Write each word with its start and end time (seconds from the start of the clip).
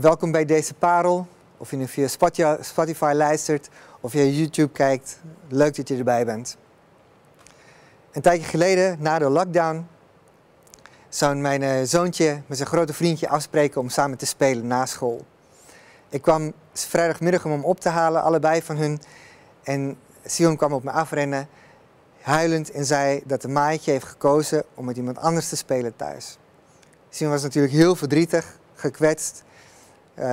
Welkom 0.00 0.30
bij 0.30 0.44
deze 0.44 0.74
parel. 0.74 1.26
Of 1.56 1.70
je 1.70 1.76
nu 1.76 1.88
via 1.88 2.08
Spotify 2.60 3.12
luistert 3.14 3.68
of 4.00 4.12
je 4.12 4.36
YouTube 4.36 4.72
kijkt. 4.72 5.20
Leuk 5.48 5.76
dat 5.76 5.88
je 5.88 5.96
erbij 5.96 6.24
bent. 6.24 6.56
Een 8.12 8.22
tijdje 8.22 8.46
geleden, 8.46 8.96
na 9.00 9.18
de 9.18 9.28
lockdown, 9.28 9.86
zou 11.08 11.36
mijn 11.36 11.62
eh, 11.62 11.82
zoontje 11.82 12.42
met 12.46 12.56
zijn 12.56 12.68
grote 12.68 12.92
vriendje 12.92 13.28
afspreken 13.28 13.80
om 13.80 13.88
samen 13.88 14.18
te 14.18 14.26
spelen 14.26 14.66
na 14.66 14.86
school. 14.86 15.24
Ik 16.08 16.22
kwam 16.22 16.52
vrijdagmiddag 16.72 17.44
om 17.44 17.50
hem 17.50 17.64
op 17.64 17.80
te 17.80 17.88
halen, 17.88 18.22
allebei 18.22 18.62
van 18.62 18.76
hun. 18.76 19.00
En 19.62 19.98
Sion 20.24 20.56
kwam 20.56 20.72
op 20.72 20.84
me 20.84 20.90
afrennen, 20.90 21.48
huilend 22.20 22.70
en 22.70 22.84
zei 22.84 23.22
dat 23.24 23.42
de 23.42 23.48
maatje 23.48 23.90
heeft 23.90 24.06
gekozen 24.06 24.64
om 24.74 24.84
met 24.84 24.96
iemand 24.96 25.18
anders 25.18 25.48
te 25.48 25.56
spelen 25.56 25.96
thuis. 25.96 26.38
Sion 27.10 27.30
was 27.30 27.42
natuurlijk 27.42 27.74
heel 27.74 27.96
verdrietig, 27.96 28.58
gekwetst, 28.74 29.46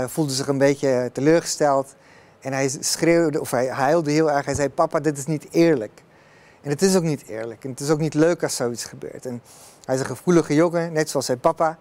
voelde 0.08 0.34
zich 0.34 0.48
een 0.48 0.58
beetje 0.58 1.10
teleurgesteld. 1.14 1.96
En 2.40 2.54
hij 2.54 2.70
schreeuwde, 2.80 3.40
of 3.40 3.52
hij 3.52 3.68
huilde 3.68 4.12
heel 4.12 4.32
erg. 4.32 4.46
Hij 4.46 4.56
zei, 4.56 4.70
papa, 4.70 5.00
dit 5.00 5.18
is 5.18 5.26
niet 5.26 5.48
eerlijk. 5.52 6.04
En 6.62 6.70
het 6.70 6.82
is 6.82 6.96
ook 6.96 7.04
niet 7.04 7.28
eerlijk. 7.28 7.64
En 7.64 7.70
het 7.70 7.80
is 7.80 7.90
ook 7.90 8.00
niet 8.00 8.14
leuk 8.14 8.44
als 8.44 8.56
zoiets 8.56 8.84
gebeurt. 8.84 9.26
En 9.26 9.42
hij 9.86 9.96
is 9.96 10.02
een 10.02 10.08
gevoelige 10.08 10.54
jongen, 10.54 10.94
net 10.94 11.10
zoals 11.10 11.26
zijn 11.26 11.40
papa. 11.40 11.78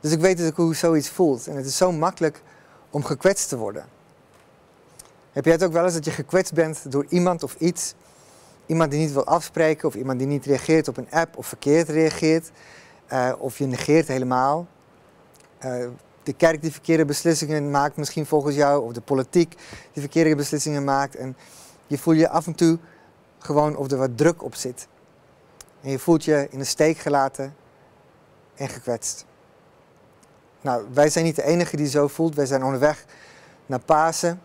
Dus 0.00 0.12
ik 0.12 0.20
weet 0.20 0.36
dus 0.36 0.48
ook 0.48 0.56
hoe 0.56 0.74
zoiets 0.74 1.08
voelt. 1.08 1.46
En 1.46 1.56
het 1.56 1.66
is 1.66 1.76
zo 1.76 1.92
makkelijk 1.92 2.42
om 2.90 3.04
gekwetst 3.04 3.48
te 3.48 3.56
worden. 3.56 3.84
Heb 5.32 5.44
jij 5.44 5.52
het 5.52 5.64
ook 5.64 5.72
wel 5.72 5.84
eens 5.84 5.94
dat 5.94 6.04
je 6.04 6.10
gekwetst 6.10 6.52
bent 6.52 6.92
door 6.92 7.06
iemand 7.08 7.42
of 7.42 7.54
iets? 7.58 7.94
Iemand 8.66 8.90
die 8.90 9.00
niet 9.00 9.12
wil 9.12 9.26
afspreken 9.26 9.88
of 9.88 9.94
iemand 9.94 10.18
die 10.18 10.28
niet 10.28 10.46
reageert 10.46 10.88
op 10.88 10.96
een 10.96 11.10
app 11.10 11.36
of 11.36 11.46
verkeerd 11.46 11.88
reageert. 11.88 12.50
Uh, 13.12 13.32
of 13.38 13.58
je 13.58 13.66
negeert 13.66 14.08
helemaal. 14.08 14.66
Uh, 15.64 15.86
de 16.22 16.32
kerk 16.32 16.62
die 16.62 16.72
verkeerde 16.72 17.04
beslissingen 17.04 17.70
maakt, 17.70 17.96
misschien 17.96 18.26
volgens 18.26 18.54
jou, 18.54 18.84
of 18.84 18.92
de 18.92 19.00
politiek 19.00 19.54
die 19.92 20.02
verkeerde 20.02 20.36
beslissingen 20.36 20.84
maakt. 20.84 21.16
En 21.16 21.36
je 21.86 21.98
voelt 21.98 22.18
je 22.18 22.28
af 22.28 22.46
en 22.46 22.54
toe 22.54 22.78
gewoon 23.38 23.76
of 23.76 23.90
er 23.90 23.98
wat 23.98 24.16
druk 24.16 24.42
op 24.42 24.54
zit. 24.54 24.88
En 25.80 25.90
je 25.90 25.98
voelt 25.98 26.24
je 26.24 26.46
in 26.50 26.58
de 26.58 26.64
steek 26.64 26.98
gelaten 26.98 27.54
en 28.54 28.68
gekwetst. 28.68 29.24
Nou, 30.60 30.84
wij 30.92 31.08
zijn 31.08 31.24
niet 31.24 31.36
de 31.36 31.44
enige 31.44 31.76
die 31.76 31.88
zo 31.88 32.08
voelt. 32.08 32.34
Wij 32.34 32.46
zijn 32.46 32.64
onderweg 32.64 33.04
naar 33.66 33.80
Pasen. 33.80 34.40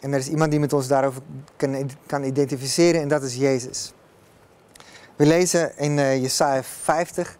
En 0.00 0.12
er 0.12 0.18
is 0.18 0.28
iemand 0.28 0.50
die 0.50 0.60
met 0.60 0.72
ons 0.72 0.86
daarover 0.86 1.22
kan, 1.56 1.90
kan 2.06 2.24
identificeren 2.24 3.00
en 3.00 3.08
dat 3.08 3.22
is 3.22 3.34
Jezus. 3.34 3.92
We 5.16 5.26
lezen 5.26 5.78
in 5.78 5.98
uh, 5.98 6.22
Jesaja 6.22 6.62
50 6.62 7.36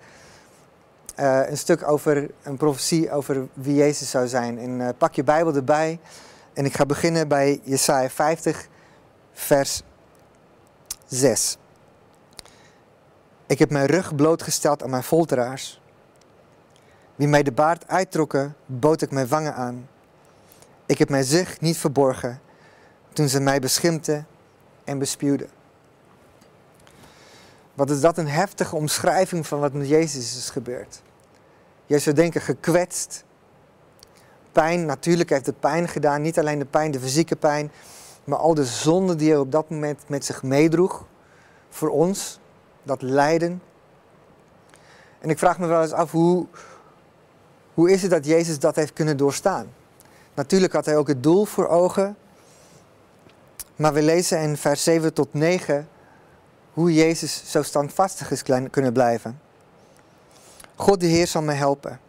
uh, 1.17 1.49
een 1.49 1.57
stuk 1.57 1.89
over 1.89 2.31
een 2.43 2.57
profetie 2.57 3.11
over 3.11 3.49
wie 3.53 3.75
Jezus 3.75 4.11
zou 4.11 4.29
zijn. 4.29 4.59
En 4.59 4.81
uh, 4.81 4.89
pak 4.99 5.15
je 5.15 5.25
Bijbel 5.25 5.55
erbij. 5.55 5.99
En 6.53 6.65
ik 6.65 6.75
ga 6.75 6.87
beginnen 6.87 7.29
bij 7.29 7.61
Jesaja 7.63 8.09
50, 8.09 8.69
vers 9.33 9.83
6. 11.07 11.57
Ik 13.47 13.59
heb 13.59 13.71
mijn 13.71 13.87
rug 13.87 14.15
blootgesteld 14.15 14.83
aan 14.83 14.91
mijn 14.91 15.03
folteraars. 15.03 15.81
Wie 17.15 17.29
mij 17.29 17.43
de 17.43 17.53
baard 17.53 17.89
uittrokken, 17.89 18.55
bood 18.67 19.03
ik 19.03 19.11
mijn 19.11 19.29
wangen 19.29 19.55
aan. 19.55 19.89
Ik 20.87 20.99
heb 20.99 21.09
mijn 21.09 21.25
zicht 21.25 21.61
niet 21.61 21.79
verborgen 21.79 22.41
toen 23.13 23.29
ze 23.29 23.41
mij 23.41 23.61
beschimpten 23.61 24.27
en 24.85 24.99
bespuwden. 24.99 25.49
Wat 27.75 27.91
is 27.91 28.01
dat 28.01 28.19
een 28.19 28.28
heftige 28.28 28.77
omschrijving 28.77 29.47
van 29.47 29.61
wat 29.61 29.73
met 29.73 29.89
Jezus 29.89 30.37
is 30.37 30.51
gebeurd. 30.51 31.03
Je 31.87 31.98
zou 31.98 32.17
denken 32.17 32.41
gekwetst. 32.41 33.25
Pijn, 34.53 34.87
natuurlijk 34.87 35.31
heeft 35.31 35.47
het 35.47 35.61
pijn 35.61 35.89
gedaan. 35.89 36.23
Niet 36.23 36.39
alleen 36.39 36.59
de 36.59 36.65
pijn, 36.65 36.91
de 36.91 37.00
fysieke 37.00 37.37
pijn. 37.37 37.73
Maar 38.25 38.39
al 38.39 38.55
de 38.55 38.65
zonde 38.65 39.17
die 39.17 39.31
hij 39.31 39.39
op 39.39 39.53
dat 39.53 39.70
moment 39.70 40.09
met 40.09 40.25
zich 40.25 40.43
meedroeg. 40.43 41.05
Voor 41.70 41.89
ons. 41.89 42.41
Dat 42.83 43.03
lijden. 43.03 43.62
En 45.19 45.31
ik 45.31 45.39
vraag 45.39 45.59
me 45.59 45.66
wel 45.66 45.83
eens 45.83 45.93
af 45.93 46.10
hoe, 46.10 46.47
hoe 47.75 47.91
is 47.91 48.03
het 48.03 48.10
dat 48.10 48.27
Jezus 48.27 48.59
dat 48.59 48.77
heeft 48.77 48.93
kunnen 48.93 49.16
doorstaan? 49.16 49.66
Natuurlijk 50.34 50.72
had 50.72 50.84
hij 50.84 50.97
ook 50.97 51.09
het 51.09 51.22
doel 51.22 51.44
voor 51.44 51.69
ogen. 51.69 52.16
Maar 53.77 53.93
we 53.93 54.03
lezen 54.03 54.41
in 54.41 54.56
vers 54.56 54.84
7 54.84 55.15
tot 55.15 55.34
9 55.34 55.89
hoe 56.72 56.94
Jezus 56.94 57.50
zo 57.50 57.62
standvastig 57.62 58.31
is 58.31 58.43
kunnen 58.71 58.93
blijven. 58.93 59.41
God 60.75 61.00
de 61.00 61.06
Heer 61.06 61.27
zal 61.27 61.43
mij 61.43 61.55
helpen. 61.55 62.00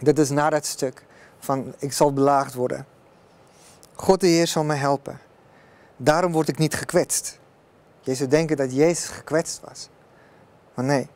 Dit 0.00 0.18
is 0.18 0.30
na 0.30 0.50
dat 0.50 0.66
stuk 0.66 1.04
van 1.38 1.74
ik 1.78 1.92
zal 1.92 2.12
belaagd 2.12 2.54
worden. 2.54 2.86
God 3.94 4.20
de 4.20 4.26
Heer 4.26 4.46
zal 4.46 4.64
mij 4.64 4.76
helpen. 4.76 5.20
Daarom 5.96 6.32
word 6.32 6.48
ik 6.48 6.58
niet 6.58 6.74
gekwetst. 6.74 7.38
Je 8.00 8.14
zou 8.14 8.28
denken 8.28 8.56
dat 8.56 8.74
Jezus 8.74 9.08
gekwetst 9.08 9.60
was. 9.60 9.88
Maar 10.74 10.84
nee. 10.84 11.08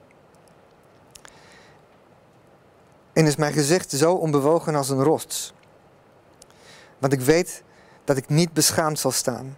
En 3.12 3.26
is 3.26 3.36
mijn 3.36 3.52
gezicht 3.52 3.90
zo 3.90 4.14
onbewogen 4.14 4.74
als 4.74 4.88
een 4.88 5.02
rots. 5.02 5.54
Want 6.98 7.12
ik 7.12 7.20
weet 7.20 7.62
dat 8.04 8.16
ik 8.16 8.28
niet 8.28 8.52
beschaamd 8.52 8.98
zal 8.98 9.10
staan. 9.10 9.56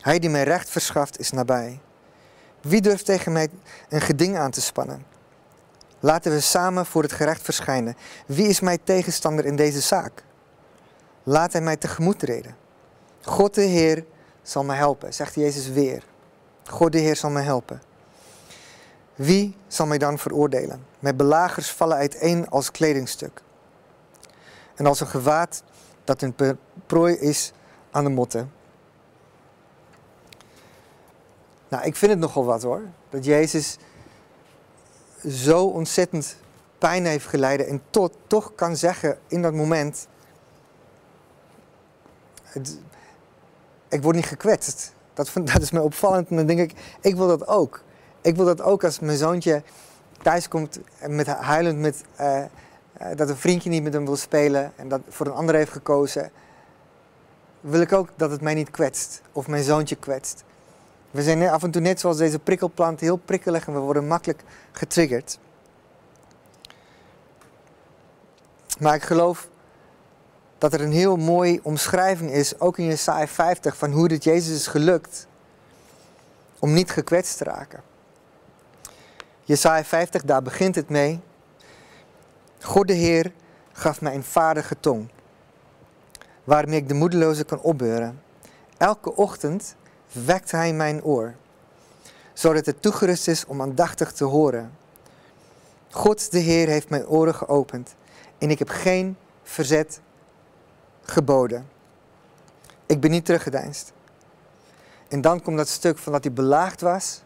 Hij 0.00 0.18
die 0.18 0.30
mij 0.30 0.42
recht 0.42 0.70
verschaft 0.70 1.18
is 1.18 1.30
nabij. 1.30 1.80
Wie 2.64 2.80
durft 2.80 3.04
tegen 3.04 3.32
mij 3.32 3.48
een 3.88 4.00
geding 4.00 4.38
aan 4.38 4.50
te 4.50 4.60
spannen? 4.60 5.04
Laten 6.00 6.32
we 6.32 6.40
samen 6.40 6.86
voor 6.86 7.02
het 7.02 7.12
gerecht 7.12 7.42
verschijnen. 7.42 7.96
Wie 8.26 8.48
is 8.48 8.60
mijn 8.60 8.78
tegenstander 8.84 9.44
in 9.44 9.56
deze 9.56 9.80
zaak? 9.80 10.24
Laat 11.22 11.52
hij 11.52 11.60
mij 11.60 11.76
tegemoet 11.76 12.18
treden. 12.18 12.56
God 13.22 13.54
de 13.54 13.62
Heer 13.62 14.04
zal 14.42 14.64
mij 14.64 14.76
helpen, 14.76 15.14
zegt 15.14 15.34
Jezus 15.34 15.68
weer. 15.68 16.04
God 16.64 16.92
de 16.92 16.98
Heer 16.98 17.16
zal 17.16 17.30
mij 17.30 17.42
helpen. 17.42 17.82
Wie 19.14 19.56
zal 19.66 19.86
mij 19.86 19.98
dan 19.98 20.18
veroordelen? 20.18 20.86
Mijn 20.98 21.16
belagers 21.16 21.70
vallen 21.70 21.96
uiteen 21.96 22.48
als 22.48 22.70
kledingstuk. 22.70 23.42
En 24.74 24.86
als 24.86 25.00
een 25.00 25.06
gewaad 25.06 25.62
dat 26.04 26.22
een 26.22 26.34
prooi 26.86 27.14
is 27.14 27.52
aan 27.90 28.04
de 28.04 28.10
motten. 28.10 28.52
Nou, 31.74 31.86
ik 31.86 31.96
vind 31.96 32.10
het 32.10 32.20
nogal 32.20 32.44
wat 32.44 32.62
hoor. 32.62 32.82
Dat 33.10 33.24
Jezus 33.24 33.78
zo 35.28 35.64
ontzettend 35.64 36.36
pijn 36.78 37.06
heeft 37.06 37.26
geleden 37.26 37.66
en 37.66 37.82
toch 38.26 38.54
kan 38.54 38.76
zeggen 38.76 39.18
in 39.26 39.42
dat 39.42 39.52
moment, 39.52 40.06
ik 43.88 44.02
word 44.02 44.16
niet 44.16 44.26
gekwetst. 44.26 44.92
Dat, 45.14 45.30
dat 45.52 45.62
is 45.62 45.70
me 45.70 45.80
opvallend 45.80 46.28
en 46.28 46.36
dan 46.36 46.46
denk 46.46 46.60
ik, 46.60 46.72
ik 47.00 47.16
wil 47.16 47.26
dat 47.26 47.46
ook. 47.46 47.82
Ik 48.20 48.36
wil 48.36 48.44
dat 48.44 48.62
ook 48.62 48.84
als 48.84 48.98
mijn 48.98 49.18
zoontje 49.18 49.62
thuis 50.22 50.48
komt 50.48 50.78
met, 51.08 51.26
huilend 51.26 51.78
met, 51.78 52.04
uh, 52.20 52.36
uh, 53.02 53.06
dat 53.16 53.28
een 53.28 53.36
vriendje 53.36 53.70
niet 53.70 53.82
met 53.82 53.92
hem 53.92 54.04
wil 54.04 54.16
spelen 54.16 54.72
en 54.76 54.88
dat 54.88 55.00
voor 55.08 55.26
een 55.26 55.32
ander 55.32 55.54
heeft 55.54 55.72
gekozen. 55.72 56.30
Wil 57.60 57.80
ik 57.80 57.92
ook 57.92 58.08
dat 58.16 58.30
het 58.30 58.40
mij 58.40 58.54
niet 58.54 58.70
kwetst 58.70 59.22
of 59.32 59.48
mijn 59.48 59.64
zoontje 59.64 59.96
kwetst. 59.96 60.44
We 61.14 61.22
zijn 61.22 61.48
af 61.48 61.62
en 61.62 61.70
toe 61.70 61.82
net 61.82 62.00
zoals 62.00 62.16
deze 62.16 62.38
prikkelplant 62.38 63.00
heel 63.00 63.16
prikkelig 63.16 63.66
en 63.66 63.72
we 63.72 63.78
worden 63.78 64.06
makkelijk 64.06 64.42
getriggerd. 64.72 65.38
Maar 68.78 68.94
ik 68.94 69.02
geloof 69.02 69.48
dat 70.58 70.72
er 70.72 70.80
een 70.80 70.92
heel 70.92 71.16
mooi 71.16 71.60
omschrijving 71.62 72.30
is, 72.30 72.60
ook 72.60 72.78
in 72.78 72.84
Jesaja 72.84 73.26
50, 73.26 73.76
van 73.76 73.90
hoe 73.90 74.08
dit 74.08 74.24
Jezus 74.24 74.56
is 74.56 74.66
gelukt 74.66 75.26
om 76.58 76.72
niet 76.72 76.90
gekwetst 76.90 77.36
te 77.36 77.44
raken. 77.44 77.82
Jesaja 79.42 79.84
50, 79.84 80.22
daar 80.22 80.42
begint 80.42 80.74
het 80.74 80.88
mee. 80.88 81.20
God 82.60 82.86
de 82.86 82.92
Heer 82.92 83.32
gaf 83.72 84.00
mij 84.00 84.14
een 84.14 84.24
vaardige 84.24 84.76
tong, 84.80 85.08
waarmee 86.44 86.78
ik 86.78 86.88
de 86.88 86.94
moedeloze 86.94 87.44
kan 87.44 87.60
opbeuren. 87.60 88.22
Elke 88.76 89.16
ochtend 89.16 89.76
wekt 90.14 90.50
hij 90.50 90.72
mijn 90.72 91.02
oor, 91.02 91.34
zodat 92.32 92.66
het 92.66 92.82
toegerust 92.82 93.28
is 93.28 93.44
om 93.46 93.62
aandachtig 93.62 94.12
te 94.12 94.24
horen. 94.24 94.72
God 95.90 96.30
de 96.30 96.38
Heer 96.38 96.68
heeft 96.68 96.88
mijn 96.88 97.06
oren 97.06 97.34
geopend 97.34 97.94
en 98.38 98.50
ik 98.50 98.58
heb 98.58 98.68
geen 98.68 99.16
verzet 99.42 100.00
geboden. 101.02 101.68
Ik 102.86 103.00
ben 103.00 103.10
niet 103.10 103.24
teruggedeinst. 103.24 103.92
En 105.08 105.20
dan 105.20 105.42
komt 105.42 105.56
dat 105.56 105.68
stuk 105.68 105.98
van 105.98 106.12
dat 106.12 106.24
hij 106.24 106.32
belaagd 106.32 106.80
was. 106.80 107.22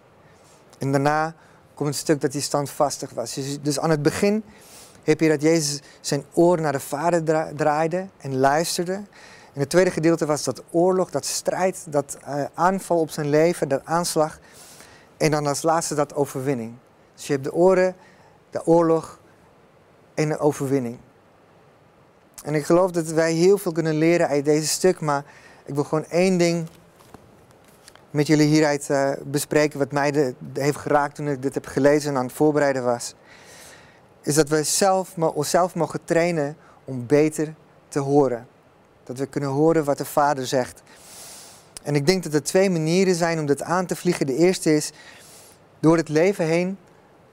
En 0.79 0.93
daarna 0.93 1.35
komt 1.75 1.89
het 1.89 1.99
stuk 1.99 2.21
dat 2.21 2.33
hij 2.33 2.43
standvastig 2.43 3.11
was. 3.11 3.35
Dus, 3.35 3.63
dus 3.63 3.79
aan 3.79 3.91
het 3.91 4.03
begin 4.03 4.45
heb 5.03 5.21
je 5.21 5.29
dat 5.29 5.43
Jezus 5.43 5.81
zijn 6.01 6.25
oor 6.33 6.61
naar 6.61 6.73
de 6.73 6.81
Vader 6.81 7.25
draaide 7.57 8.07
en 8.19 8.39
luisterde. 8.39 9.03
En 9.59 9.65
het 9.65 9.73
tweede 9.73 9.91
gedeelte 9.91 10.27
was 10.27 10.45
dat 10.45 10.63
oorlog, 10.71 11.11
dat 11.11 11.25
strijd, 11.25 11.87
dat 11.89 12.19
uh, 12.29 12.45
aanval 12.55 13.01
op 13.01 13.11
zijn 13.11 13.29
leven, 13.29 13.69
dat 13.69 13.81
aanslag. 13.85 14.39
En 15.17 15.31
dan 15.31 15.47
als 15.47 15.63
laatste 15.63 15.95
dat 15.95 16.15
overwinning. 16.15 16.75
Dus 17.15 17.27
je 17.27 17.33
hebt 17.33 17.45
de 17.45 17.53
oren, 17.53 17.97
de 18.51 18.67
oorlog 18.67 19.21
en 20.15 20.29
de 20.29 20.39
overwinning. 20.39 20.99
En 22.45 22.55
ik 22.55 22.65
geloof 22.65 22.91
dat 22.91 23.07
wij 23.07 23.33
heel 23.33 23.59
veel 23.59 23.73
kunnen 23.73 23.95
leren 23.95 24.29
uit 24.29 24.45
deze 24.45 24.67
stuk, 24.67 25.01
maar 25.01 25.25
ik 25.65 25.75
wil 25.75 25.85
gewoon 25.85 26.05
één 26.05 26.39
ding 26.39 26.69
met 28.11 28.27
jullie 28.27 28.47
hieruit 28.47 28.89
uh, 28.91 29.11
bespreken, 29.25 29.79
wat 29.79 29.93
mij 29.93 30.11
de, 30.11 30.35
heeft 30.53 30.79
geraakt 30.79 31.15
toen 31.15 31.29
ik 31.29 31.43
dit 31.43 31.55
heb 31.55 31.67
gelezen 31.67 32.11
en 32.11 32.17
aan 32.17 32.27
het 32.27 32.35
voorbereiden 32.35 32.85
was. 32.85 33.15
Is 34.23 34.35
dat 34.35 34.49
we 34.49 34.63
zelf, 34.63 35.15
onszelf 35.17 35.75
mogen 35.75 36.05
trainen 36.05 36.57
om 36.85 37.07
beter 37.07 37.55
te 37.89 37.99
horen. 37.99 38.47
Dat 39.09 39.19
we 39.19 39.27
kunnen 39.27 39.51
horen 39.51 39.85
wat 39.85 39.99
de 39.99 40.05
Vader 40.05 40.47
zegt. 40.47 40.83
En 41.83 41.95
ik 41.95 42.07
denk 42.07 42.23
dat 42.23 42.35
er 42.35 42.43
twee 42.43 42.71
manieren 42.71 43.15
zijn 43.15 43.39
om 43.39 43.47
dit 43.47 43.63
aan 43.63 43.87
te 43.87 43.97
vliegen. 43.97 44.27
De 44.27 44.37
eerste 44.37 44.75
is 44.75 44.93
door 45.81 45.97
het 45.97 46.09
leven 46.09 46.45
heen 46.45 46.79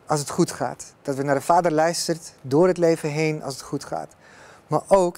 als 0.06 0.20
het 0.20 0.30
goed 0.30 0.52
gaat. 0.52 0.94
Dat 1.02 1.16
we 1.16 1.24
naar 1.24 1.36
de 1.36 1.42
Vader 1.42 1.72
luistert 1.72 2.34
door 2.42 2.68
het 2.68 2.78
leven 2.78 3.10
heen 3.10 3.44
als 3.44 3.54
het 3.54 3.64
goed 3.64 3.84
gaat. 3.84 4.16
Maar 4.68 4.82
ook 4.88 5.18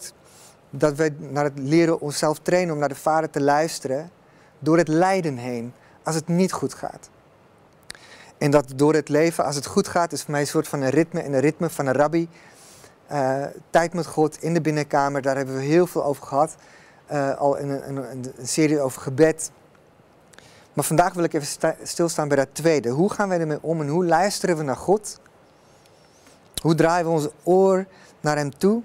dat 0.70 0.96
we 0.96 1.14
naar 1.18 1.44
het 1.44 1.60
leren 1.60 2.02
onszelf 2.02 2.40
trainen 2.40 2.74
om 2.74 2.80
naar 2.80 2.90
de 2.90 2.96
Vader 2.96 3.30
te 3.30 3.42
luisteren 3.42 4.10
door 4.60 4.78
het 4.78 4.88
lijden 4.88 5.38
heen 5.38 5.74
als 6.04 6.16
het 6.16 6.28
niet 6.28 6.52
goed 6.52 6.74
gaat. 6.74 7.10
En 8.38 8.52
dat 8.52 8.74
door 8.76 8.94
het 8.94 9.10
leven, 9.10 9.46
als 9.46 9.56
het 9.56 9.66
goed 9.66 9.88
gaat, 9.88 10.12
is 10.12 10.22
voor 10.22 10.32
mij 10.32 10.42
een 10.42 10.48
soort 10.48 10.68
van 10.68 10.82
een 10.82 10.90
ritme 10.90 11.22
en 11.22 11.34
een 11.34 11.40
ritme 11.40 11.70
van 11.70 11.88
een 11.88 11.94
rabbi. 11.94 12.30
Uh, 13.12 13.44
tijd 13.70 13.94
met 13.94 14.06
God 14.06 14.42
in 14.42 14.54
de 14.54 14.62
binnenkamer, 14.62 15.22
daar 15.22 15.36
hebben 15.36 15.56
we 15.56 15.62
heel 15.62 15.88
veel 15.88 16.04
over 16.04 16.24
gehad. 16.24 16.56
Uh, 17.12 17.38
al 17.38 17.56
in 17.56 17.70
een, 17.70 17.98
een, 17.98 18.34
een, 18.38 18.48
serie 18.48 18.80
over 18.82 19.02
gebed. 19.02 19.52
Maar 20.74 20.86
vandaag 20.86 21.14
wil 21.14 21.24
ik 21.24 21.34
even 21.34 21.76
stilstaan 21.84 22.28
bij 22.28 22.38
dat 22.38 22.48
tweede. 22.52 22.90
Hoe 22.90 23.14
gaan 23.14 23.30
wij 23.30 23.40
ermee 23.40 23.62
om 23.62 23.82
en 23.82 23.88
hoe 23.88 24.06
luisteren 24.06 24.58
we 24.58 24.64
naar 24.64 24.76
God? 24.76 25.20
Hoe 26.62 26.76
draaien 26.76 27.06
we 27.06 27.12
ons 27.12 27.28
oor 27.44 27.86
naar 28.20 28.38
Hem 28.38 28.58
toe? 28.58 28.82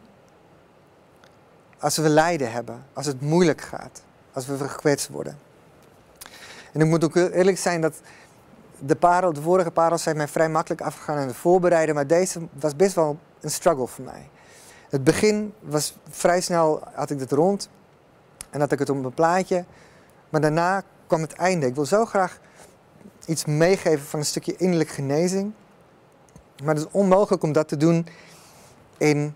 Als 1.79 1.97
we 1.97 2.09
lijden 2.09 2.53
hebben, 2.53 2.85
als 2.93 3.07
het 3.07 3.21
moeilijk 3.21 3.61
gaat, 3.61 4.03
als 4.33 4.47
we 4.47 4.69
gekwetst 4.69 5.09
worden. 5.09 5.39
En 6.73 6.81
ik 6.81 6.87
moet 6.87 7.05
ook 7.05 7.17
eerlijk 7.17 7.59
zijn 7.59 7.81
dat 7.81 7.95
de, 8.87 8.97
parel, 8.97 9.33
de 9.33 9.43
vorige 9.43 9.71
parels 9.71 10.03
zijn 10.03 10.17
mij 10.17 10.29
vrij 10.29 10.49
makkelijk 10.49 10.81
afgegaan 10.81 11.19
het 11.19 11.37
voorbereiden, 11.37 11.95
maar 11.95 12.07
deze 12.07 12.41
was 12.53 12.77
best 12.77 12.95
wel 12.95 13.19
een 13.41 13.51
struggle 13.51 13.87
voor 13.87 14.05
mij. 14.05 14.29
Het 14.91 15.05
begin 15.05 15.55
was 15.61 15.97
vrij 16.11 16.41
snel, 16.41 16.83
had 16.95 17.11
ik 17.11 17.21
het 17.21 17.33
rond 17.33 17.69
en 18.51 18.61
had 18.61 18.73
ik 18.73 18.79
het 18.79 18.91
op 18.91 19.01
mijn 19.01 19.15
plaatje. 19.15 19.65
Maar 20.31 20.41
daarna 20.41 20.83
kwam 21.07 21.21
het 21.21 21.33
einde. 21.33 21.67
Ik 21.67 21.75
wil 21.75 21.85
zo 21.87 22.05
graag 22.05 22.39
iets 23.27 23.45
meegeven 23.45 24.07
van 24.07 24.19
een 24.19 24.25
stukje 24.25 24.57
innerlijke 24.57 24.93
genezing. 24.93 25.53
Maar 26.65 26.75
het 26.75 26.85
is 26.85 26.91
onmogelijk 26.91 27.43
om 27.43 27.53
dat 27.53 27.69
te 27.69 27.77
doen 27.77 28.07
in 28.99 29.35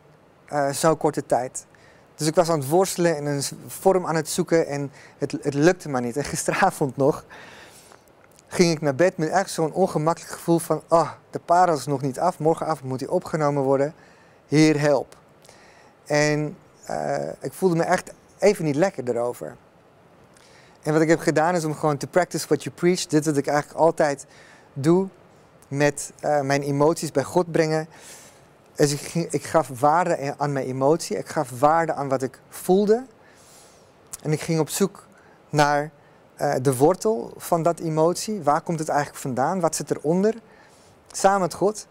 uh, 0.52 0.70
zo'n 0.70 0.96
korte 0.96 1.26
tijd. 1.26 1.66
Dus 2.14 2.26
ik 2.26 2.34
was 2.34 2.48
aan 2.48 2.58
het 2.58 2.68
worstelen 2.68 3.16
en 3.16 3.26
een 3.26 3.42
vorm 3.66 4.06
aan 4.06 4.14
het 4.14 4.28
zoeken 4.28 4.66
en 4.66 4.90
het, 5.18 5.32
het 5.40 5.54
lukte 5.54 5.88
maar 5.88 6.02
niet. 6.02 6.16
En 6.16 6.24
gisteravond 6.24 6.96
nog 6.96 7.24
ging 8.56 8.72
ik 8.72 8.80
naar 8.80 8.94
bed 8.94 9.16
met 9.16 9.28
echt 9.28 9.50
zo'n 9.50 9.72
ongemakkelijk 9.72 10.32
gevoel 10.32 10.58
van... 10.58 10.82
ah, 10.88 11.10
de 11.30 11.38
parel 11.38 11.76
is 11.76 11.86
nog 11.86 12.02
niet 12.02 12.18
af, 12.18 12.38
morgenavond 12.38 12.88
moet 12.88 13.00
hij 13.00 13.08
opgenomen 13.08 13.62
worden. 13.62 13.94
Heer, 14.48 14.80
help. 14.80 15.16
En 16.06 16.56
uh, 16.90 17.28
ik 17.40 17.52
voelde 17.52 17.76
me 17.76 17.82
echt 17.82 18.12
even 18.38 18.64
niet 18.64 18.74
lekker 18.76 19.08
erover. 19.08 19.56
En 20.82 20.92
wat 20.92 21.02
ik 21.02 21.08
heb 21.08 21.20
gedaan 21.20 21.54
is 21.54 21.64
om 21.64 21.74
gewoon 21.74 21.96
te 21.96 22.06
practice 22.06 22.46
what 22.46 22.62
you 22.62 22.74
preach. 22.74 23.06
Dit 23.06 23.24
wat 23.24 23.36
ik 23.36 23.46
eigenlijk 23.46 23.78
altijd 23.78 24.26
doe 24.72 25.08
met 25.68 26.12
uh, 26.24 26.40
mijn 26.40 26.62
emoties 26.62 27.12
bij 27.12 27.24
God 27.24 27.50
brengen. 27.50 27.88
Dus 28.74 28.92
ik, 28.92 29.14
ik 29.30 29.44
gaf 29.44 29.80
waarde 29.80 30.34
aan 30.38 30.52
mijn 30.52 30.66
emotie. 30.66 31.18
Ik 31.18 31.28
gaf 31.28 31.50
waarde 31.58 31.92
aan 31.92 32.08
wat 32.08 32.22
ik 32.22 32.40
voelde. 32.48 33.04
En 34.22 34.32
ik 34.32 34.40
ging 34.40 34.60
op 34.60 34.68
zoek 34.68 35.06
naar 35.50 35.90
uh, 36.40 36.54
de 36.62 36.76
wortel 36.76 37.32
van 37.36 37.62
dat 37.62 37.78
emotie. 37.78 38.42
Waar 38.42 38.60
komt 38.60 38.78
het 38.78 38.88
eigenlijk 38.88 39.20
vandaan? 39.20 39.60
Wat 39.60 39.76
zit 39.76 39.90
eronder? 39.90 40.34
Samen 41.12 41.40
met 41.40 41.54
God. 41.54 41.86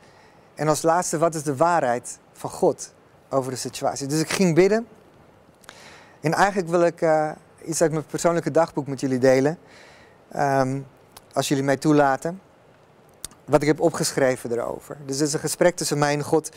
En 0.55 0.67
als 0.67 0.81
laatste, 0.81 1.17
wat 1.17 1.35
is 1.35 1.43
de 1.43 1.55
waarheid 1.55 2.19
van 2.33 2.49
God 2.49 2.93
over 3.29 3.51
de 3.51 3.57
situatie? 3.57 4.07
Dus 4.07 4.19
ik 4.19 4.29
ging 4.29 4.55
bidden. 4.55 4.87
En 6.21 6.33
eigenlijk 6.33 6.69
wil 6.69 6.81
ik 6.81 7.01
uh, 7.01 7.31
iets 7.65 7.81
uit 7.81 7.91
mijn 7.91 8.05
persoonlijke 8.05 8.51
dagboek 8.51 8.87
met 8.87 8.99
jullie 8.99 9.19
delen. 9.19 9.57
Um, 10.35 10.85
als 11.35 11.47
jullie 11.47 11.63
mij 11.63 11.77
toelaten. 11.77 12.41
Wat 13.45 13.61
ik 13.61 13.67
heb 13.67 13.79
opgeschreven 13.79 14.51
erover. 14.51 14.97
Dus 15.05 15.19
het 15.19 15.27
is 15.27 15.33
een 15.33 15.39
gesprek 15.39 15.75
tussen 15.75 15.97
mij 15.97 16.13
en 16.13 16.23
God 16.23 16.51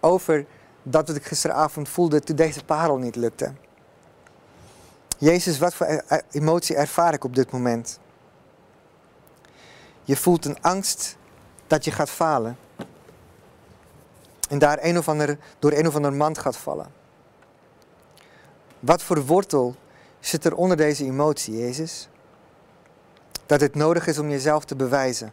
over 0.00 0.46
dat 0.82 1.08
wat 1.08 1.16
ik 1.16 1.24
gisteravond 1.24 1.88
voelde 1.88 2.20
toen 2.20 2.36
deze 2.36 2.64
parel 2.64 2.96
niet 2.96 3.16
lukte. 3.16 3.52
Jezus, 5.18 5.58
wat 5.58 5.74
voor 5.74 6.02
emotie 6.30 6.76
ervaar 6.76 7.14
ik 7.14 7.24
op 7.24 7.34
dit 7.34 7.50
moment? 7.50 7.98
Je 10.04 10.16
voelt 10.16 10.44
een 10.44 10.62
angst 10.62 11.16
dat 11.66 11.84
je 11.84 11.90
gaat 11.90 12.10
falen. 12.10 12.58
En 14.48 14.58
daar 14.58 14.78
een 14.82 14.98
of 14.98 15.08
ander, 15.08 15.38
door 15.58 15.72
een 15.72 15.86
of 15.86 15.94
ander 15.94 16.12
mand 16.12 16.38
gaat 16.38 16.56
vallen. 16.56 16.92
Wat 18.80 19.02
voor 19.02 19.26
wortel 19.26 19.76
zit 20.20 20.44
er 20.44 20.54
onder 20.54 20.76
deze 20.76 21.04
emotie, 21.04 21.56
Jezus? 21.56 22.08
Dat 23.46 23.60
het 23.60 23.74
nodig 23.74 24.06
is 24.06 24.18
om 24.18 24.30
jezelf 24.30 24.64
te 24.64 24.76
bewijzen. 24.76 25.32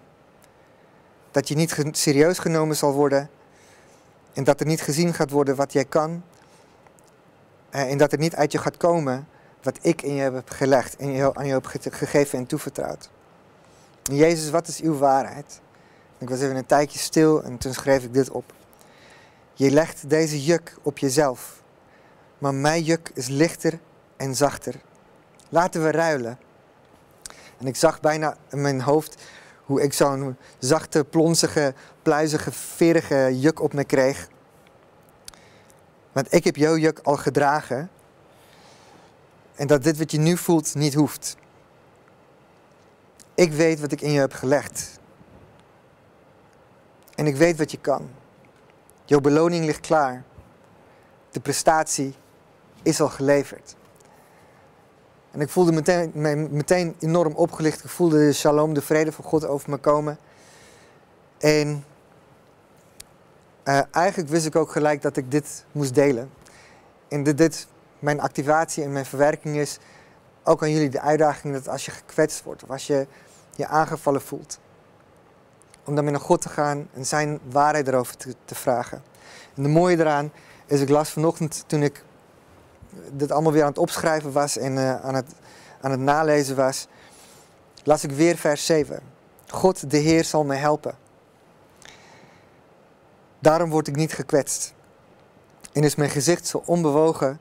Dat 1.32 1.48
je 1.48 1.56
niet 1.56 1.76
serieus 1.92 2.40
genomen 2.40 2.76
zal 2.76 2.94
worden. 2.94 3.30
En 4.34 4.44
dat 4.44 4.60
er 4.60 4.66
niet 4.66 4.82
gezien 4.82 5.14
gaat 5.14 5.30
worden 5.30 5.56
wat 5.56 5.74
jij 5.74 5.86
kan. 5.86 6.24
Eh, 7.70 7.92
en 7.92 7.98
dat 7.98 8.12
er 8.12 8.18
niet 8.18 8.36
uit 8.36 8.52
je 8.52 8.58
gaat 8.58 8.78
komen 8.78 9.28
wat 9.64 9.78
ik 9.82 10.02
in 10.02 10.14
je 10.14 10.22
heb 10.22 10.50
gelegd 10.50 10.96
en 10.96 11.12
je, 11.12 11.36
aan 11.36 11.46
je 11.46 11.54
heb 11.54 11.66
gegeven 11.66 12.40
en 12.40 12.46
toevertrouwd. 12.46 13.10
Jezus, 14.04 14.50
wat 14.50 14.68
is 14.68 14.82
uw 14.82 14.98
waarheid? 14.98 15.62
Ik 16.18 16.30
was 16.30 16.42
even 16.42 16.56
een 16.56 16.66
tijdje 16.66 17.00
stil 17.00 17.44
en 17.44 17.58
toen 17.58 17.74
schreef 17.74 18.04
ik 18.04 18.14
dit 18.14 18.30
op. 18.30 18.54
Je 19.54 19.72
legt 19.72 20.10
deze 20.10 20.44
juk 20.44 20.76
op 20.82 20.98
jezelf, 20.98 21.62
maar 22.38 22.54
mijn 22.54 22.84
juk 22.84 23.12
is 23.14 23.28
lichter 23.28 23.80
en 24.18 24.36
zachter. 24.36 24.76
Laten 25.50 25.84
we 25.84 25.92
ruilen. 25.92 26.40
En 27.58 27.68
ik 27.68 27.76
zag 27.76 28.00
bijna 28.00 28.36
in 28.50 28.62
mijn 28.62 28.82
hoofd 28.82 29.22
hoe 29.66 29.82
ik 29.82 29.94
zo'n 29.94 30.38
zachte, 30.60 31.04
plonsige, 31.04 31.74
pluizige, 32.02 32.52
verige 32.52 33.40
juk 33.40 33.62
op 33.62 33.74
me 33.74 33.84
kreeg. 33.84 34.28
Want 36.12 36.34
ik 36.34 36.44
heb 36.44 36.56
jouw 36.56 36.78
juk 36.78 37.00
al 37.04 37.18
gedragen 37.18 37.90
en 39.56 39.68
dat 39.68 39.84
dit 39.84 39.98
wat 39.98 40.12
je 40.12 40.20
nu 40.20 40.38
voelt 40.38 40.76
niet 40.76 40.94
hoeft. 40.94 41.38
Ik 43.34 43.52
weet 43.52 43.80
wat 43.80 43.92
ik 43.92 44.02
in 44.02 44.12
je 44.12 44.20
heb 44.20 44.34
gelegd. 44.34 45.00
En 47.16 47.28
ik 47.28 47.36
weet 47.36 47.58
wat 47.58 47.72
je 47.72 47.80
kan. 47.80 48.10
Jouw 49.06 49.20
beloning 49.20 49.66
ligt 49.66 49.80
klaar. 49.80 50.24
De 51.32 51.40
prestatie 51.40 52.16
is 52.84 53.02
al 53.02 53.10
geleverd. 53.10 53.76
En 55.32 55.42
ik 55.42 55.50
voelde 55.50 55.72
meteen, 55.72 56.12
meteen 56.52 56.96
enorm 57.00 57.34
opgelicht. 57.34 57.84
Ik 57.84 57.90
voelde 57.90 58.18
de 58.18 58.34
shalom, 58.34 58.74
de 58.74 58.82
vrede 58.82 59.12
van 59.12 59.24
God 59.24 59.46
over 59.46 59.70
me 59.70 59.78
komen. 59.78 60.18
En 61.38 61.86
uh, 63.66 63.82
eigenlijk 63.92 64.30
wist 64.30 64.46
ik 64.46 64.56
ook 64.56 64.72
gelijk 64.72 65.02
dat 65.02 65.18
ik 65.18 65.32
dit 65.32 65.66
moest 65.72 65.96
delen. 65.96 66.32
En 67.08 67.24
dit, 67.24 67.38
dit 67.38 67.68
mijn 68.02 68.20
activatie 68.20 68.84
en 68.84 68.92
mijn 68.92 69.06
verwerking 69.06 69.56
is 69.58 69.78
ook 70.44 70.62
aan 70.64 70.72
jullie 70.72 70.90
de 70.90 71.02
uitdaging 71.02 71.54
dat 71.54 71.68
als 71.68 71.86
je 71.86 71.92
gekwetst 71.92 72.44
wordt 72.44 72.64
of 72.64 72.70
als 72.70 72.88
je 72.88 73.08
je 73.56 73.68
aangevallen 73.68 74.22
voelt, 74.22 74.60
om 75.86 75.96
dan 75.96 76.04
met 76.04 76.14
naar 76.14 76.22
God 76.22 76.42
te 76.42 76.50
gaan 76.50 76.88
en 76.94 77.06
zijn 77.06 77.40
waarheid 77.50 77.88
erover 77.88 78.18
te, 78.18 78.36
te 78.46 78.56
vragen. 78.56 79.04
En 79.56 79.64
de 79.64 79.70
mooie 79.70 80.00
eraan 80.00 80.32
is, 80.66 80.82
ik 80.82 80.90
las 80.90 81.10
vanochtend 81.10 81.64
toen 81.68 81.84
ik 81.84 82.04
dit 83.12 83.32
allemaal 83.32 83.52
weer 83.52 83.62
aan 83.62 83.70
het 83.70 83.78
opschrijven 83.78 84.32
was 84.32 84.58
en 84.58 84.72
uh, 84.74 85.02
aan, 85.02 85.16
het, 85.16 85.32
aan 85.82 85.92
het 85.92 86.00
nalezen 86.00 86.56
was, 86.56 86.88
las 87.84 88.04
ik 88.04 88.12
weer 88.12 88.38
vers 88.38 88.66
7. 88.66 89.00
God, 89.48 89.92
de 89.92 89.98
Heer, 89.98 90.24
zal 90.24 90.44
mij 90.44 90.58
helpen. 90.58 90.96
Daarom 93.40 93.70
word 93.70 93.88
ik 93.88 93.96
niet 93.96 94.14
gekwetst. 94.14 94.74
En 95.74 95.84
is 95.84 95.96
mijn 95.96 96.10
gezicht 96.10 96.48
zo 96.48 96.64
onbewogen 96.66 97.40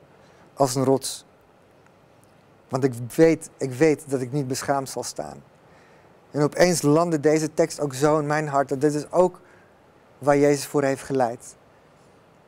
als 0.53 0.75
een 0.75 0.83
rots. 0.83 1.25
Want 2.69 2.83
ik 2.83 2.93
weet, 3.15 3.49
ik 3.57 3.71
weet 3.73 4.03
dat 4.07 4.21
ik 4.21 4.31
niet 4.31 4.47
beschaamd 4.47 4.89
zal 4.89 5.03
staan. 5.03 5.43
En 6.31 6.41
opeens 6.41 6.81
landde 6.81 7.19
deze 7.19 7.53
tekst 7.53 7.79
ook 7.79 7.93
zo 7.93 8.19
in 8.19 8.25
mijn 8.25 8.47
hart 8.47 8.69
dat 8.69 8.81
dit 8.81 8.93
is 8.93 9.11
ook 9.11 9.39
waar 10.17 10.37
Jezus 10.37 10.65
voor 10.65 10.83
heeft 10.83 11.03
geleid. 11.03 11.55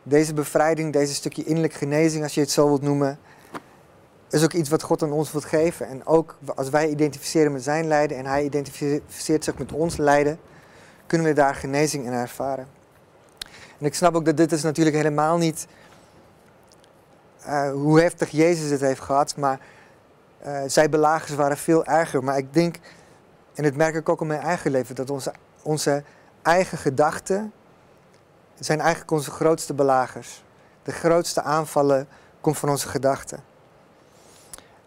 Deze 0.04 0.34
bevrijding, 0.34 0.94
deze 0.94 1.14
stukje 1.14 1.44
innerlijke 1.44 1.78
genezing, 1.78 2.24
als 2.24 2.34
je 2.34 2.42
het 2.42 2.52
zo 2.52 2.68
wilt 2.68 2.82
noemen, 2.82 3.20
is 4.30 4.44
ook 4.44 4.54
iets 4.54 4.70
wat 4.70 4.84
God 4.84 5.04
aan 5.04 5.12
ons 5.12 5.32
wilt 5.32 5.46
geven. 5.46 5.88
En 5.88 6.06
ook 6.06 6.38
als 6.56 6.70
wij 6.70 6.90
identificeren 6.90 7.52
met 7.52 7.64
zijn 7.64 7.88
lijden 7.88 8.18
en 8.18 8.26
hij 8.26 8.44
identificeert 8.44 9.44
zich 9.44 9.58
met 9.58 9.72
ons 9.72 9.98
lijden, 9.98 10.40
kunnen 11.08 11.28
we 11.28 11.34
daar 11.34 11.56
genezing 11.56 12.06
in 12.06 12.12
ervaren. 12.12 12.68
En 13.80 13.86
ik 13.86 13.94
snap 13.94 14.16
ook 14.16 14.26
dat 14.26 14.38
dit 14.38 14.52
is 14.52 14.64
natuurlijk 14.64 14.96
helemaal 14.96 15.38
niet 15.38 15.68
eh, 17.46 17.72
hoe 17.72 18.02
heftig 18.02 18.30
Jezus 18.30 18.70
het 18.70 18.82
heeft 18.82 19.02
gehad, 19.02 19.36
maar 19.38 19.60
uh, 20.46 20.62
zijn 20.68 20.90
belagers 20.90 21.36
waren 21.36 21.58
veel 21.58 21.86
erger. 21.86 22.24
Maar 22.24 22.38
ik 22.38 22.54
denk, 22.54 22.76
en 23.54 23.64
dat 23.64 23.76
merk 23.76 23.96
ik 23.96 24.10
ook 24.10 24.22
in 24.22 24.28
mijn 24.28 24.42
eigen 24.42 24.72
leven, 24.72 24.96
dat 24.96 25.10
onze, 25.10 25.34
onze 25.62 26.04
eigen 26.42 26.78
gedachten 26.78 27.54
zijn 28.60 28.80
eigenlijk 28.80 29.12
onze 29.12 29.32
grootste 29.32 29.74
belagers. 29.74 30.44
De 30.84 30.92
grootste 30.92 31.42
aanvallen 31.42 32.08
komen 32.42 32.60
van 32.60 32.70
onze 32.70 32.88
gedachten. 32.88 33.40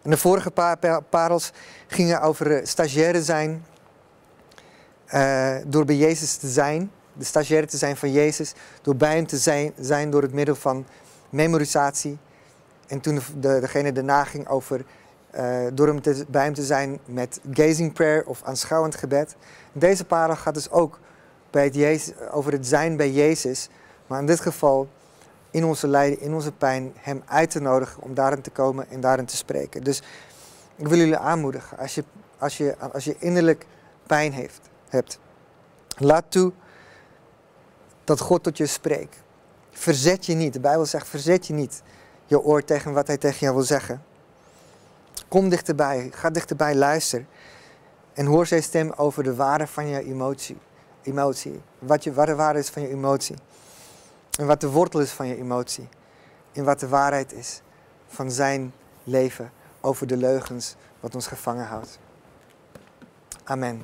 En 0.01 0.09
de 0.09 0.17
vorige 0.17 0.51
paar 0.51 1.01
parels 1.09 1.51
gingen 1.87 2.21
over 2.21 2.67
stagiaire 2.67 3.23
zijn, 3.23 3.65
door 5.65 5.85
bij 5.85 5.95
Jezus 5.95 6.35
te 6.35 6.47
zijn, 6.47 6.91
de 7.13 7.23
stagiaire 7.23 7.67
te 7.67 7.77
zijn 7.77 7.97
van 7.97 8.11
Jezus, 8.11 8.53
door 8.81 8.95
bij 8.95 9.15
hem 9.15 9.27
te 9.27 9.37
zijn, 9.37 9.73
zijn 9.79 10.09
door 10.09 10.21
het 10.21 10.33
middel 10.33 10.55
van 10.55 10.85
memorisatie. 11.29 12.17
En 12.87 12.99
toen 12.99 13.19
de, 13.39 13.59
degene 13.59 13.91
daarna 13.91 14.23
ging 14.23 14.47
over 14.47 14.85
uh, 15.35 15.67
door 15.73 15.87
hem 15.87 16.01
te, 16.01 16.25
bij 16.27 16.43
hem 16.43 16.53
te 16.53 16.63
zijn 16.63 16.99
met 17.05 17.39
gazing 17.51 17.93
prayer 17.93 18.25
of 18.25 18.43
aanschouwend 18.43 18.95
gebed. 18.95 19.35
Deze 19.71 20.05
parel 20.05 20.35
gaat 20.35 20.53
dus 20.53 20.71
ook 20.71 20.99
bij 21.49 21.63
het 21.63 21.75
Jezus, 21.75 22.13
over 22.31 22.51
het 22.51 22.67
zijn 22.67 22.97
bij 22.97 23.11
Jezus, 23.11 23.69
maar 24.07 24.19
in 24.19 24.25
dit 24.25 24.39
geval 24.39 24.87
in 25.51 25.65
onze 25.65 25.87
lijden, 25.87 26.19
in 26.19 26.33
onze 26.33 26.51
pijn, 26.51 26.93
hem 26.95 27.23
uit 27.25 27.49
te 27.49 27.59
nodigen 27.59 28.03
om 28.03 28.13
daarin 28.13 28.41
te 28.41 28.49
komen 28.49 28.89
en 28.89 29.01
daarin 29.01 29.25
te 29.25 29.35
spreken. 29.35 29.83
Dus 29.83 30.01
ik 30.75 30.87
wil 30.87 30.97
jullie 30.97 31.17
aanmoedigen, 31.17 31.77
als 31.77 31.95
je, 31.95 32.03
als 32.37 32.57
je, 32.57 32.75
als 32.93 33.03
je 33.03 33.15
innerlijk 33.19 33.65
pijn 34.07 34.33
heeft, 34.33 34.59
hebt, 34.89 35.19
laat 35.97 36.23
toe 36.27 36.51
dat 38.03 38.19
God 38.19 38.43
tot 38.43 38.57
je 38.57 38.65
spreekt. 38.65 39.17
Verzet 39.71 40.25
je 40.25 40.33
niet. 40.33 40.53
De 40.53 40.59
Bijbel 40.59 40.85
zegt, 40.85 41.07
verzet 41.07 41.47
je 41.47 41.53
niet 41.53 41.81
je 42.27 42.41
oor 42.41 42.63
tegen 42.63 42.93
wat 42.93 43.07
hij 43.07 43.17
tegen 43.17 43.39
jou 43.39 43.55
wil 43.55 43.63
zeggen. 43.63 44.03
Kom 45.27 45.49
dichterbij, 45.49 46.09
ga 46.13 46.29
dichterbij, 46.29 46.75
luister. 46.75 47.25
En 48.13 48.25
hoor 48.25 48.45
zijn 48.45 48.63
stem 48.63 48.91
over 48.95 49.23
de 49.23 49.35
waarde 49.35 49.67
van 49.67 49.87
je 49.87 50.03
emotie. 50.03 50.57
emotie. 51.01 51.61
Wat, 51.79 52.03
je, 52.03 52.13
wat 52.13 52.25
de 52.25 52.35
waarde 52.35 52.59
is 52.59 52.69
van 52.69 52.81
je 52.81 52.89
emotie. 52.89 53.35
En 54.39 54.45
wat 54.45 54.61
de 54.61 54.69
wortel 54.69 54.99
is 54.99 55.11
van 55.11 55.27
je 55.27 55.37
emotie. 55.37 55.87
En 56.53 56.63
wat 56.63 56.79
de 56.79 56.87
waarheid 56.87 57.33
is 57.33 57.61
van 58.07 58.31
zijn 58.31 58.73
leven 59.03 59.51
over 59.81 60.07
de 60.07 60.17
leugens 60.17 60.75
wat 60.99 61.15
ons 61.15 61.27
gevangen 61.27 61.65
houdt. 61.65 61.99
Amen. 63.43 63.75